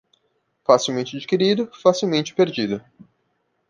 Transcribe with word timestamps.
Facilmente 0.65 1.15
adquirido, 1.15 1.69
facilmente 1.79 2.33
perdido. 2.33 2.83